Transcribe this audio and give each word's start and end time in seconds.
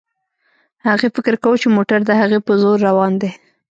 هغې 0.87 1.07
فکر 1.15 1.33
کاوه 1.41 1.57
چې 1.61 1.67
موټر 1.75 1.99
د 2.05 2.11
هغې 2.21 2.39
په 2.45 2.53
زور 2.61 2.77
روان 2.87 3.11
دی. 3.21 3.31